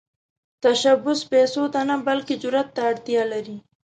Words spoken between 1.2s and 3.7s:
پيسو ته نه، بلکې جرئت ته اړتیا لري.